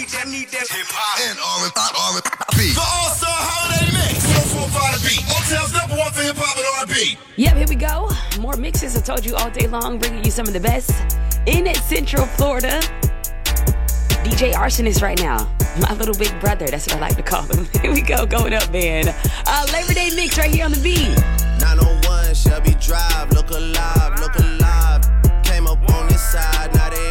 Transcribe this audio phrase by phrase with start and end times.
[0.00, 2.72] need that, need that hip hop and R&B.
[2.72, 4.24] The All Star Holiday Mix.
[7.36, 8.08] Yep, here we go.
[8.40, 8.96] More mixes.
[8.96, 10.90] I told you all day long, bringing you some of the best
[11.44, 12.80] in Central Florida.
[14.24, 15.44] DJ Arsonist right now.
[15.80, 17.68] My little big brother, that's what I like to call him.
[17.82, 19.08] Here we go, going up, man.
[19.46, 21.12] Uh, Labor Day mix right here on the beat.
[21.60, 25.04] 901 Shelby Drive, look alive, look alive.
[25.44, 27.09] Came up on this side, now they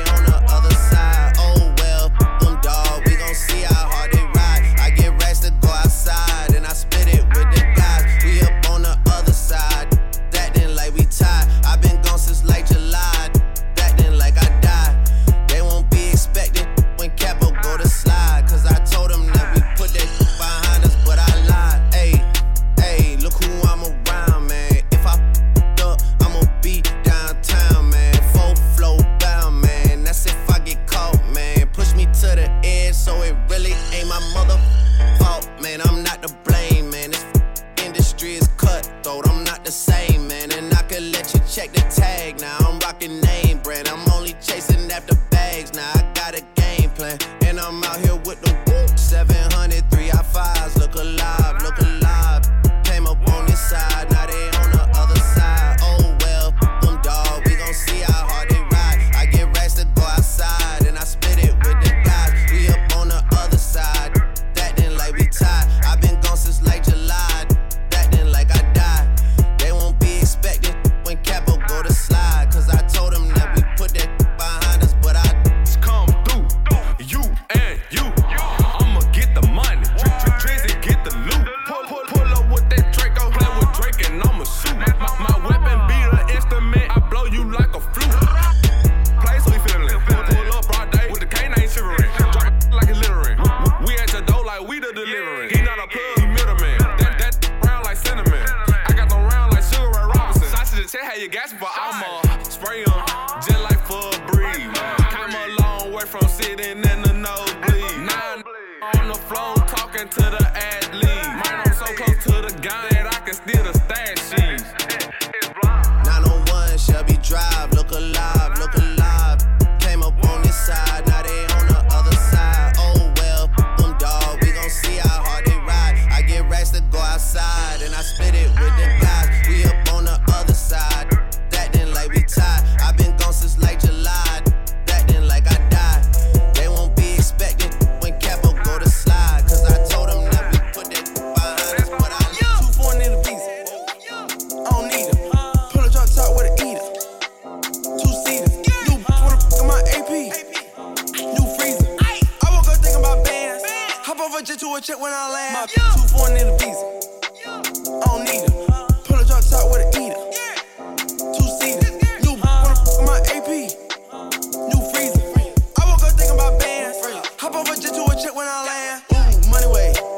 [168.29, 169.45] check when I land.
[169.45, 170.08] Ooh, money way.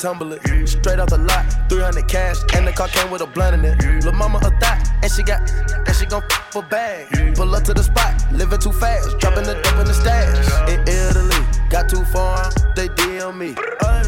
[0.00, 0.40] tumble it.
[0.46, 0.64] Yeah.
[0.64, 3.82] Straight out the lot, 300 cash, and the car came with a blunt in it.
[3.82, 4.00] Yeah.
[4.02, 5.40] Lil' mama a thot, and she got,
[5.86, 7.06] and she gon' f a bag.
[7.14, 7.34] Yeah.
[7.34, 10.40] Pull up to the spot, living too fast, dropping the dope in the stash.
[10.72, 13.54] In Italy, got too far, they DM me.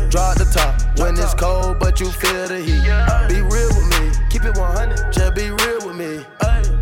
[0.09, 2.83] Drop the top when it's cold, but you feel the heat.
[3.29, 6.25] Be real with me, keep it 100, just be real with me.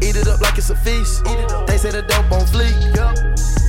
[0.06, 1.24] Eat it up like it's a feast.
[1.66, 2.74] They say the dope on fleek.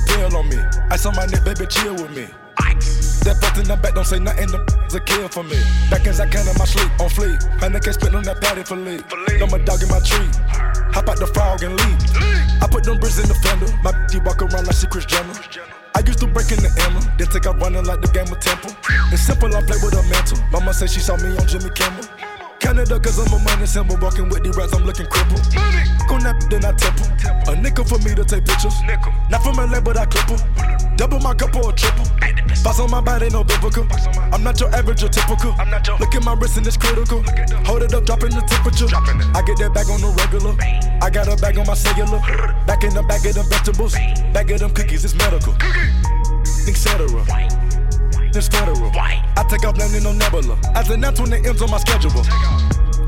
[0.07, 0.57] Pill on me,
[0.91, 2.27] ice on my neck, baby, chill with me.
[2.57, 3.10] Ice.
[3.21, 4.49] That felt in the back, don't say nothing.
[4.49, 5.57] Them's a kill for me.
[5.89, 7.37] Back as I can in my sleep, on fleek.
[7.61, 9.05] Man, they can't spit on that patty for lead.
[9.39, 10.29] No, my dog in my tree.
[10.97, 12.01] Hop out the frog and leave.
[12.61, 13.69] I put them bricks in the fender.
[13.83, 15.33] My d walk around like she Kris Jenner.
[15.93, 18.39] I used to break in the Emma, then take out running like the game of
[18.39, 18.71] Temple.
[19.11, 20.39] It's simple, I play with a mantle.
[20.49, 22.05] Mama say she saw me on Jimmy Kimmel.
[22.61, 23.97] Canada, cause I'm a money symbol.
[23.97, 25.41] Walking with the rats, I'm looking crippled.
[26.07, 27.09] Gonna nap then I temple.
[27.49, 28.77] A nickel for me to take pictures.
[28.85, 29.11] Nickel.
[29.33, 30.39] Not from LA, but I clip.
[30.95, 32.05] Double my cup or triple.
[32.63, 33.87] Boss on my body, no biblical.
[34.31, 35.57] I'm not your average or typical.
[35.57, 37.25] I'm not your Look at my wrist and it's critical.
[37.65, 38.87] Hold it up, dropping the temperature.
[39.33, 40.53] I get that bag on the regular.
[41.01, 42.21] I got a bag on my cellular.
[42.69, 43.93] back in the bag of them vegetables.
[43.93, 45.57] Bag Back of them cookies, it's medical.
[46.69, 47.60] Etc.
[48.33, 48.91] It's federal.
[48.95, 50.57] I take off landing on Nebula.
[50.73, 52.11] As an that's when the M's on my schedule.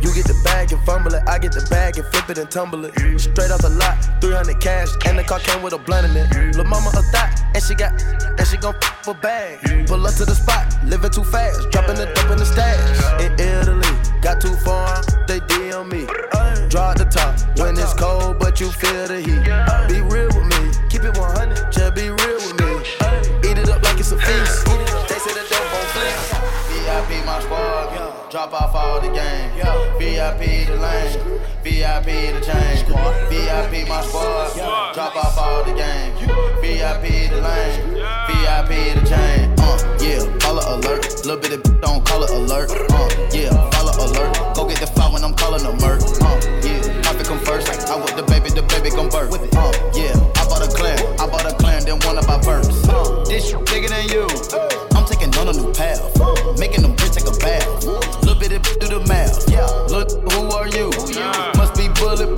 [0.04, 1.24] You get the bag and fumble it.
[1.26, 2.92] I get the bag and flip it and tumble it.
[3.18, 6.58] Straight off the lot, 300 cash, and the car came with a blunt in it.
[6.58, 7.96] Lil' mama a thot, and she got,
[8.36, 9.88] and she gon' f a bag.
[9.88, 12.33] Pull up to the spot, living too fast, dropping the dope
[30.44, 32.74] VIP the lane, VIP the chain.
[33.30, 34.54] VIP my squad,
[34.94, 36.14] drop off all the game.
[36.62, 37.94] VIP the lane,
[38.28, 39.54] VIP the chain.
[39.60, 42.72] Uh, yeah, follow alert, little bit of don't call it alert.
[42.92, 46.02] Uh, yeah, follow alert, go get the file when I'm calling a murk.
[46.22, 47.70] Uh, yeah, profit come first.
[47.90, 49.53] I with the baby, the baby gon' birth.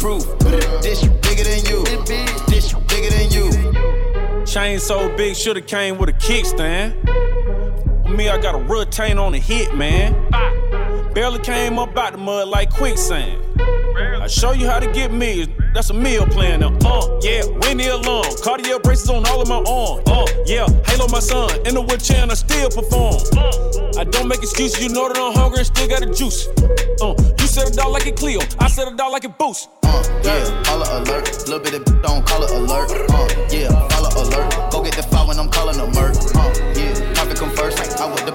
[0.06, 0.40] Bulletproof.
[0.82, 1.84] This bigger than you.
[2.48, 4.46] This bigger than you.
[4.46, 6.94] Chain so big, shoulda came with a kickstand.
[8.10, 10.14] Me, I got a retain on the hit, man.
[11.14, 13.42] Barely came up out the mud like quicksand.
[13.98, 15.48] I show you how to get me.
[15.74, 16.64] That's a meal plan.
[16.64, 18.26] Uh, yeah, Winnie alone.
[18.44, 20.04] Cartier braces on all of my arm.
[20.08, 21.50] Uh, yeah, Halo my son.
[21.66, 23.22] In the wheelchair and I still perform.
[23.98, 24.84] I don't make excuses.
[24.84, 26.48] You know that I'm hungry and still got the juice.
[27.02, 27.14] Uh,
[27.56, 28.42] said it out like it Cleo.
[28.60, 29.70] I said it out like it Boost.
[29.84, 31.24] Uh, yeah, follow alert.
[31.48, 32.92] Little bit of don't call it alert.
[33.10, 34.72] Uh, yeah, follow alert.
[34.72, 36.16] Go get the file when I'm calling a murk.
[36.36, 37.80] Uh, yeah, profit come first.
[37.80, 38.35] I with the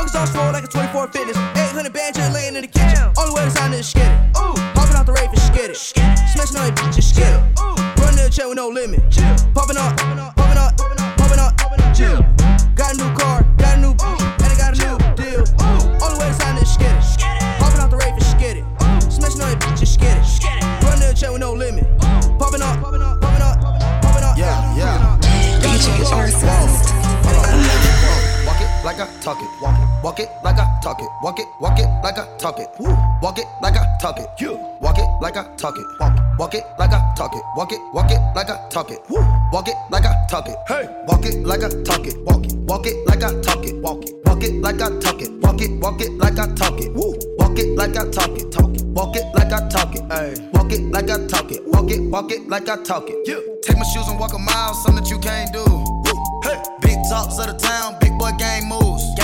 [0.00, 1.49] Buckets on slow like a 24 fitness.
[32.40, 32.68] Talk it.
[33.20, 34.26] Walk it like I talk it.
[34.38, 34.52] You.
[34.80, 35.86] Walk it like I talk it.
[36.00, 36.22] Walk it.
[36.38, 37.42] Walk it like I talk it.
[37.54, 37.80] Walk it.
[37.92, 38.98] Walk it like I talk it.
[39.10, 39.20] Woo.
[39.52, 40.56] Walk it like I talk it.
[40.66, 40.88] Hey.
[41.06, 42.16] Walk it like I talk it.
[42.24, 42.54] Walk it.
[42.54, 43.74] Walk it like I talk it.
[43.82, 44.14] Walk it.
[44.24, 45.30] Walk it like I talk it.
[45.42, 45.70] Walk it.
[45.80, 46.94] Walk it like I talk it.
[46.94, 47.14] Woo.
[47.36, 48.50] Walk it like I talk it.
[48.50, 48.84] Talk it.
[48.86, 50.02] Walk it like I talk it.
[50.10, 50.48] Hey.
[50.54, 51.66] Walk it like I talk it.
[51.66, 52.00] Walk it.
[52.00, 53.62] Walk it like I talk it.
[53.62, 54.72] Take my shoes and walk a mile.
[54.72, 55.64] Something that you can't do.
[56.42, 56.56] Hey.
[56.80, 57.98] Big talks of the town.
[58.00, 59.19] Big boy gang moves.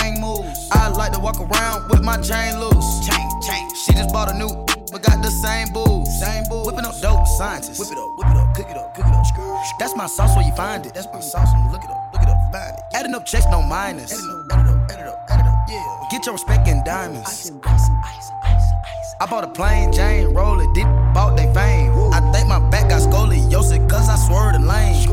[0.73, 3.06] I like to walk around with my chain loose.
[3.06, 3.68] Chain, chain.
[3.75, 4.49] She just bought a new,
[4.90, 6.08] but got the same booze.
[6.20, 6.66] Same booze.
[6.66, 7.78] Whipping up dope scientists.
[7.78, 9.26] Whip it up, whip it up, cook it up, cook it up.
[9.78, 10.94] That's my sauce where you find it.
[10.94, 12.85] That's my sauce when you look it up, look it up, find it.
[12.94, 14.12] Adding up checks, no minus.
[14.12, 15.56] Add it up, add it up, add it up, add it up.
[15.68, 16.08] Yeah.
[16.11, 17.28] Get your respect in diamonds.
[17.28, 19.14] Ice, ice, ice, ice, ice.
[19.20, 21.92] I bought a plain Jane, roll it, deep, bought they fame.
[22.12, 25.08] I think my back got scoliosis, cause I swerved the lane.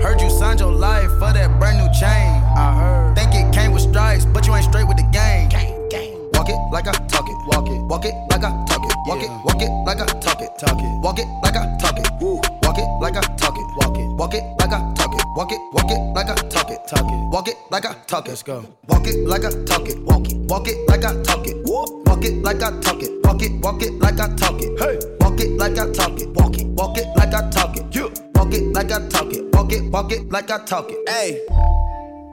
[0.00, 2.39] Heard you signed your life for that brand new chain.
[2.56, 3.16] I heard.
[3.16, 5.48] Think it came with stripes, but you ain't straight with the game.
[5.48, 6.14] Gang, gang.
[6.34, 7.36] Walk it like I talk it.
[7.46, 7.80] Walk it.
[7.86, 8.96] Walk it like I talk it.
[9.06, 9.30] Walk it.
[9.44, 10.50] Walk it like I talk it.
[10.58, 11.00] Talk it.
[11.02, 12.08] Walk it like I talk it.
[12.20, 12.40] Woo.
[12.62, 13.66] Walk it like I talk it.
[13.76, 14.06] Walk it.
[14.16, 15.24] Walk it like I talk it.
[15.36, 15.60] Walk it.
[15.72, 16.80] Walk it like I talk it.
[16.88, 17.32] Talk it.
[17.32, 18.30] Walk it like I talk it.
[18.30, 18.64] Let's go.
[18.88, 19.98] Walk it like I talk it.
[20.02, 20.36] Walk it.
[20.48, 21.56] Walk it like I talk it.
[21.66, 23.10] Walk it like I talk it.
[23.24, 23.52] Walk it.
[23.62, 24.78] Walk it like I talk it.
[24.78, 24.98] Hey.
[25.20, 26.28] Walk it like I talk it.
[26.30, 26.66] Walk it.
[26.66, 27.94] Walk it like I talk it.
[27.94, 28.12] You.
[28.34, 29.44] Walk it like I talk it.
[29.54, 29.82] Walk it.
[29.90, 31.08] Walk it like I talk it.
[31.08, 31.40] Hey,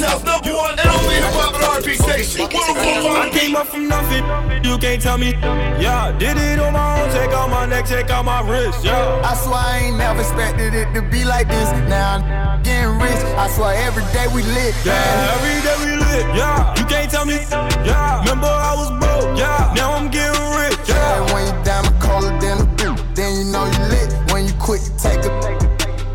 [0.00, 0.26] Walk I talk Otel's it.
[0.26, 2.48] number one and only hip hop and R&B station.
[2.50, 4.24] I came up from nothing,
[4.64, 5.32] you can't tell me.
[5.80, 9.20] Yeah, did it on my own, check out my neck, check out my wrist, yeah.
[9.24, 11.68] I swear I ain't never expected it to be like this.
[11.88, 13.20] Now I'm getting rich.
[13.36, 14.74] I swear every day we lit.
[14.84, 14.96] Yeah,
[15.36, 16.74] every day we lit, yeah.
[16.78, 17.38] You can't tell me,
[17.84, 18.20] yeah.
[18.20, 19.72] Remember I was broke, yeah.
[19.76, 21.32] Now I'm getting rich, Yeah, yeah.
[21.34, 24.08] when you diamond colder than a boot, then you know you lit.
[24.32, 25.30] When you quit, you take a,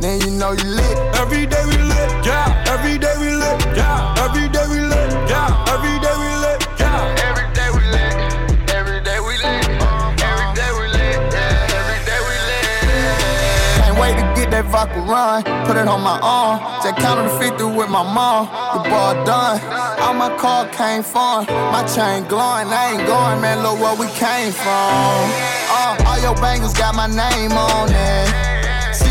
[0.06, 0.98] then you know you lit.
[1.18, 2.74] Every day we lit, yeah.
[2.74, 4.24] Every day we lit, yeah.
[4.24, 5.74] Every day we lit, yeah.
[5.74, 7.26] Every day we lit, yeah.
[7.26, 8.14] Every day we lit.
[8.78, 9.66] Every day we lit.
[10.22, 11.18] Every day we lit.
[11.34, 12.70] Yeah, every day we lit.
[13.82, 15.42] Can't wait to get that vodka run.
[15.66, 16.62] Put it on my arm.
[16.84, 18.46] Just counted the 50 with my mom.
[18.78, 19.58] The ball done.
[20.06, 21.48] All my car came from.
[21.74, 22.70] My chain glowing.
[22.70, 23.64] I ain't going, man.
[23.66, 25.18] Look where we came from.
[25.74, 28.55] Uh, all your bangles got my name on it.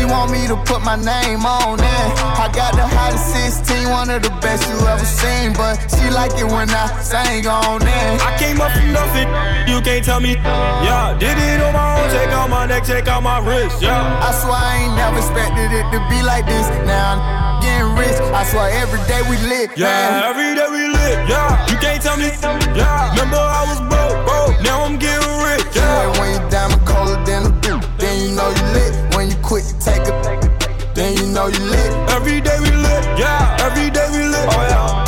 [0.05, 2.09] She want me to put my name on it.
[2.37, 3.25] I got the hottest
[3.65, 5.49] 16, one of the best you ever seen.
[5.57, 8.21] But she like it when I sing on it.
[8.21, 9.25] I came up from nothing,
[9.65, 10.37] you can't tell me.
[10.85, 13.97] Yeah, did it on my own, check out my neck, check out my wrist, yeah.
[14.21, 16.69] I swear I ain't never expected it to be like this.
[16.85, 18.13] Now I'm getting rich.
[18.29, 19.73] I swear every day we lit.
[19.73, 20.21] Yeah, man.
[20.29, 21.65] every day we lit, yeah.
[21.65, 22.29] You can't tell me,
[22.77, 23.09] yeah.
[23.17, 24.53] Remember I was broke, broke.
[24.61, 26.19] Now I'm getting rich, Yeah, yeah.
[26.21, 29.14] when you diamond colder than a boot, then you know you lit.
[29.45, 31.91] Quit, take a, then you know you lit.
[32.09, 33.57] Every day we lit, yeah.
[33.61, 35.04] Every day we lit, oh yeah.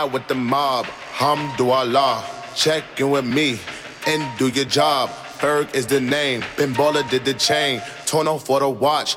[0.00, 0.86] ride with the mob.
[1.14, 3.58] Hamdulillah, check in with me
[4.06, 5.10] and do your job.
[5.40, 6.42] Berg is the name.
[6.56, 6.72] Ben
[7.10, 7.80] did the chain.
[8.06, 9.16] Torno for the watch.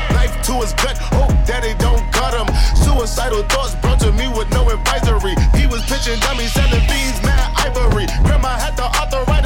[0.21, 0.97] knife to his gut.
[1.17, 2.47] Hope that it don't cut him.
[2.75, 5.35] Suicidal thoughts brought to me with no advisory.
[5.57, 8.05] He was pitching dummies, selling beans, mad ivory.
[8.23, 9.40] Grandma had to authorize.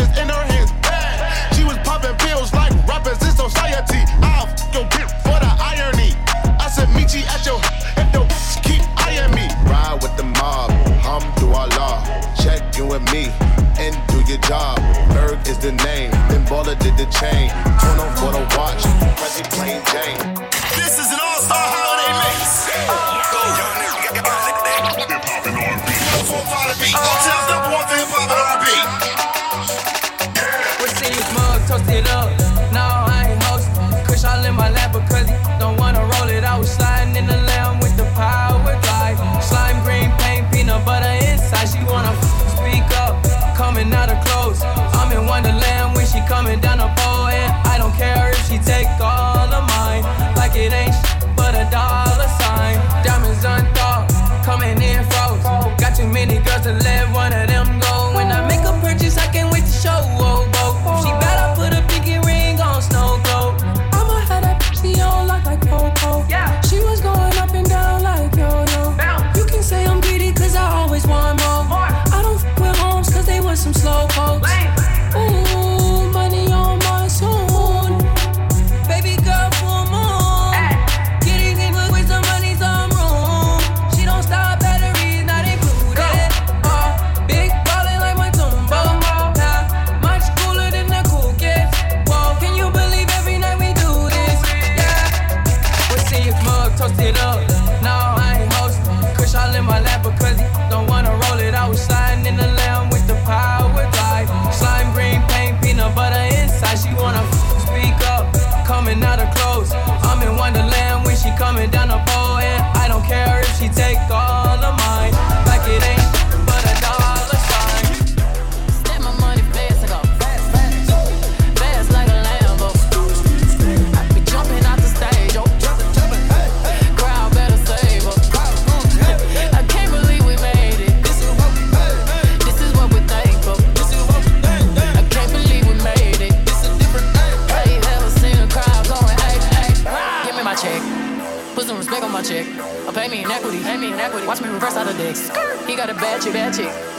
[113.58, 113.95] She take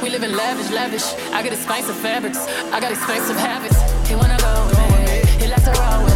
[0.02, 1.14] We live in lavish, lavish.
[1.32, 2.38] I got expensive fabrics.
[2.72, 3.76] I got expensive habits.
[4.08, 5.42] He wanna go with me.
[5.42, 6.15] He likes to roll with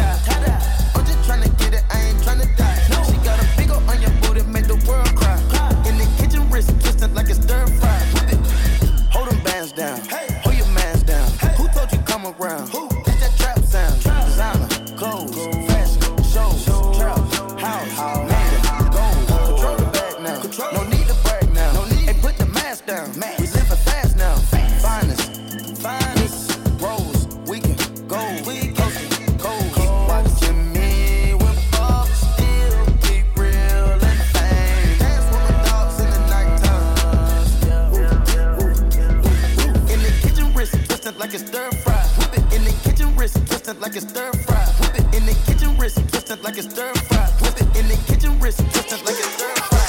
[44.01, 44.65] a stir fry.
[44.79, 47.27] Whip it in the kitchen, wrist instant like a stir fry.
[47.41, 49.87] Whip it in the kitchen, wrist instant like a stir fry.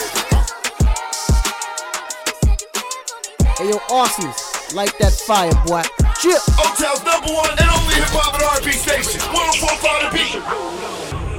[3.59, 5.83] Hey yo, Arsons, light that fire, boy.
[6.21, 6.41] Chip.
[6.59, 9.21] Otel's number one and only hip hop and station.
[9.21, 10.43] 104.5 The Beat.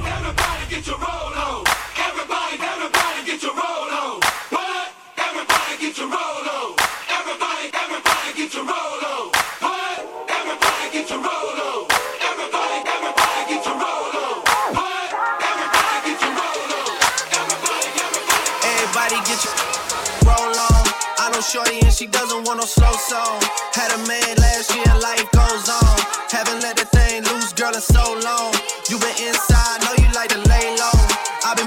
[0.06, 1.33] Everybody get your roll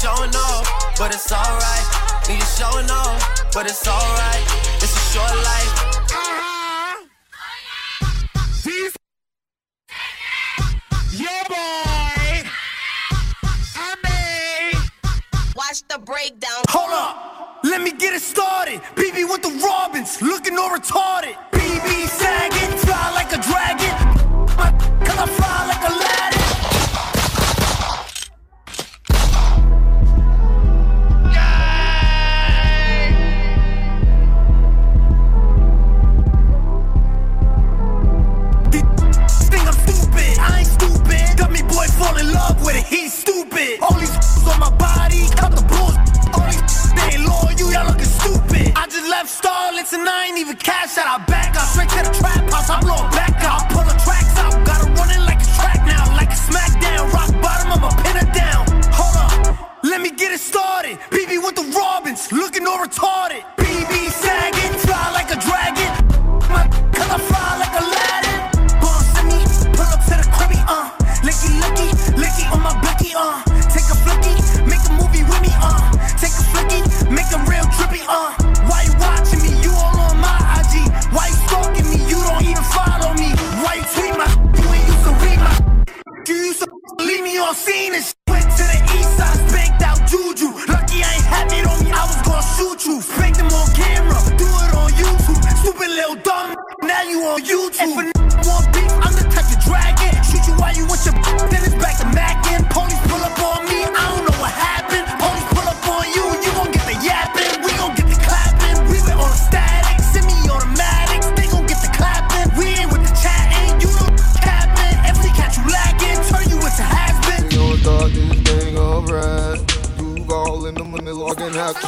[0.00, 1.86] Showing off, but it's alright.
[2.28, 4.44] And you showing off, but it's alright.
[4.78, 5.74] It's a short life.
[11.12, 12.48] Yeah, boy.
[15.56, 16.62] Watch the breakdown.
[16.68, 18.80] Hold up, let me get it started.
[18.94, 21.34] BB with the Robins, looking all retarded.
[21.50, 23.87] BB sagging, fly like a dragon.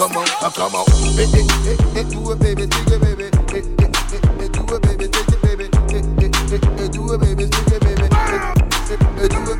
[0.00, 0.86] Come on, uh, come on.
[1.18, 3.24] Eh, eh, eh, eh, do it, baby, take it, baby.
[3.52, 5.64] Eh, eh, eh, eh, do it, baby, take it, baby.
[5.92, 8.08] Eh, eh, eh, eh, do it, baby, take it, baby.
[8.08, 8.54] Eh,
[8.88, 9.59] eh, eh, do it,